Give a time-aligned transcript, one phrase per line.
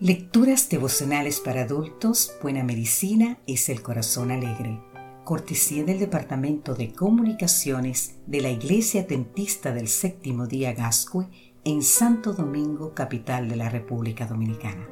[0.00, 4.80] Lecturas devocionales para adultos, Buena Medicina es el Corazón Alegre.
[5.24, 11.26] Cortesía del Departamento de Comunicaciones de la Iglesia Tentista del Séptimo Día Gascue
[11.64, 14.88] en Santo Domingo, capital de la República Dominicana.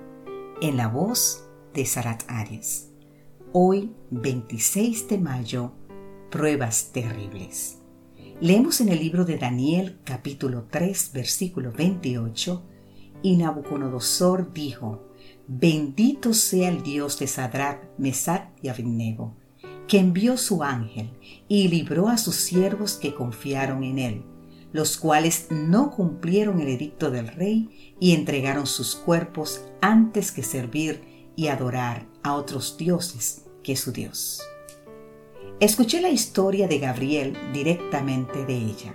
[0.61, 2.91] En la voz de Sarat Arias.
[3.55, 5.73] Hoy, 26 de mayo,
[6.31, 7.79] pruebas terribles.
[8.43, 12.63] Leemos en el libro de Daniel capítulo 3 versículo 28
[13.23, 15.09] y Nabucodonosor dijo,
[15.47, 19.35] Bendito sea el Dios de Sadrach, Mesach y Abednego,
[19.87, 21.11] que envió su ángel
[21.49, 24.25] y libró a sus siervos que confiaron en él,
[24.73, 31.33] los cuales no cumplieron el edicto del rey y entregaron sus cuerpos antes que servir
[31.35, 34.43] y adorar a otros dioses que su Dios.
[35.61, 38.95] Escuché la historia de Gabriel directamente de ella.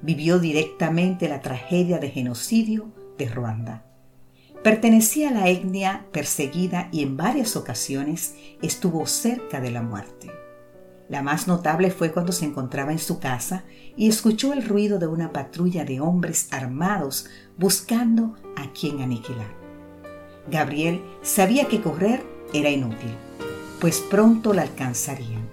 [0.00, 3.84] Vivió directamente la tragedia de genocidio de Ruanda.
[4.62, 10.30] Pertenecía a la etnia perseguida y en varias ocasiones estuvo cerca de la muerte.
[11.08, 13.64] La más notable fue cuando se encontraba en su casa
[13.96, 19.54] y escuchó el ruido de una patrulla de hombres armados buscando a quien aniquilar.
[20.50, 23.14] Gabriel sabía que correr era inútil,
[23.80, 25.48] pues pronto la alcanzarían.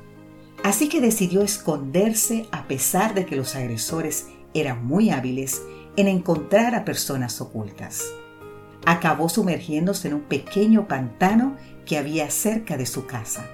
[0.64, 5.62] Así que decidió esconderse a pesar de que los agresores eran muy hábiles
[5.96, 8.04] en encontrar a personas ocultas.
[8.86, 13.46] Acabó sumergiéndose en un pequeño pantano que había cerca de su casa,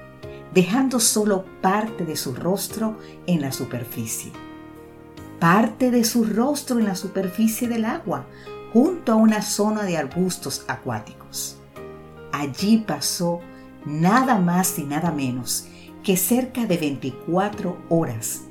[0.53, 4.31] dejando solo parte de su rostro en la superficie.
[5.39, 8.25] Parte de su rostro en la superficie del agua,
[8.73, 11.57] junto a una zona de arbustos acuáticos.
[12.31, 13.39] Allí pasó
[13.85, 15.67] nada más y nada menos
[16.03, 18.41] que cerca de 24 horas,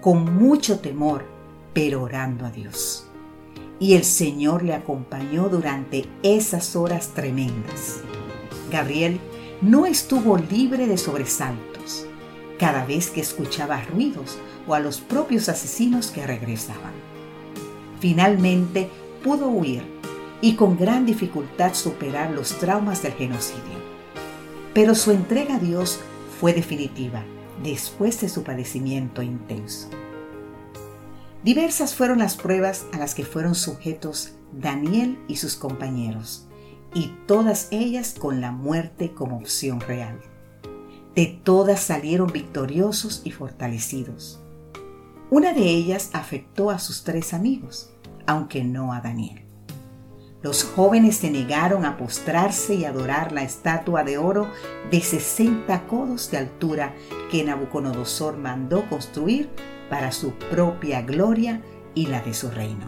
[0.00, 1.24] con mucho temor,
[1.72, 3.07] pero orando a Dios
[3.80, 8.00] y el Señor le acompañó durante esas horas tremendas.
[8.70, 9.20] Gabriel
[9.62, 12.06] no estuvo libre de sobresaltos
[12.58, 16.92] cada vez que escuchaba ruidos o a los propios asesinos que regresaban.
[18.00, 18.88] Finalmente
[19.22, 19.82] pudo huir
[20.40, 23.78] y con gran dificultad superar los traumas del genocidio.
[24.74, 26.00] Pero su entrega a Dios
[26.40, 27.24] fue definitiva
[27.62, 29.88] después de su padecimiento intenso.
[31.44, 36.46] Diversas fueron las pruebas a las que fueron sujetos Daniel y sus compañeros,
[36.94, 40.20] y todas ellas con la muerte como opción real.
[41.14, 44.40] De todas salieron victoriosos y fortalecidos.
[45.30, 47.90] Una de ellas afectó a sus tres amigos,
[48.26, 49.47] aunque no a Daniel.
[50.40, 54.48] Los jóvenes se negaron a postrarse y adorar la estatua de oro
[54.88, 56.94] de 60 codos de altura
[57.28, 59.50] que Nabucodonosor mandó construir
[59.90, 61.60] para su propia gloria
[61.94, 62.86] y la de su reino.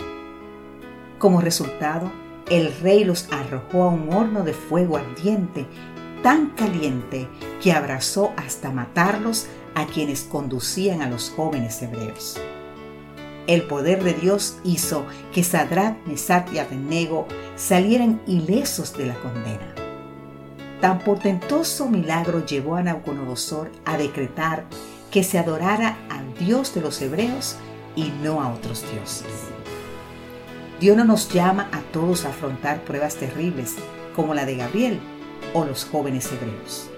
[1.19, 2.13] Como resultado,
[2.49, 5.67] el rey los arrojó a un horno de fuego ardiente,
[6.23, 7.29] tan caliente
[7.61, 12.41] que abrazó hasta matarlos a quienes conducían a los jóvenes hebreos.
[13.47, 19.75] El poder de Dios hizo que Sadrat, Mesat y Abednego salieran ilesos de la condena.
[20.81, 24.65] Tan portentoso milagro llevó a Nabucodonosor a decretar
[25.11, 27.57] que se adorara al Dios de los hebreos
[27.97, 29.27] y no a otros dioses.
[30.81, 33.77] Dios no nos llama a todos a afrontar pruebas terribles
[34.17, 35.01] como la de Gabriel
[35.53, 36.89] o los jóvenes hebreos,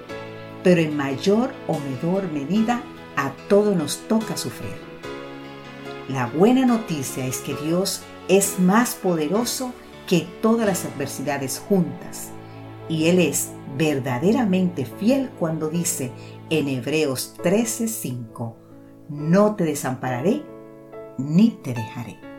[0.63, 2.83] pero en mayor o menor medida
[3.17, 4.92] a todos nos toca sufrir.
[6.09, 9.73] La buena noticia es que Dios es más poderoso
[10.07, 12.31] que todas las adversidades juntas
[12.89, 16.13] y Él es verdaderamente fiel cuando dice
[16.51, 18.55] en Hebreos 13:5,
[19.09, 20.43] no te desampararé
[21.19, 22.32] ni te dejaré.